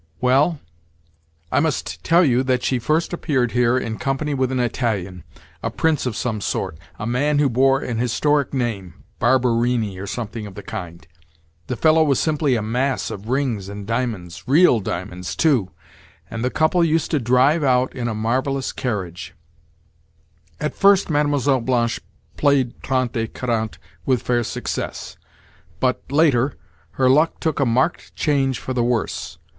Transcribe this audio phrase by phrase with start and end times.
[0.19, 0.59] "Well,
[1.51, 6.07] I must tell you that she first appeared here in company with an Italian—a prince
[6.07, 10.63] of some sort, a man who bore an historic name (Barberini or something of the
[10.63, 11.05] kind).
[11.67, 17.11] The fellow was simply a mass of rings and diamonds—real diamonds, too—and the couple used
[17.11, 19.35] to drive out in a marvellous carriage.
[20.59, 21.61] At first Mlle.
[21.61, 21.99] Blanche
[22.37, 23.77] played 'trente et quarante'
[24.07, 25.15] with fair success,
[25.79, 26.55] but, later,
[26.93, 29.37] her luck took a marked change for the worse.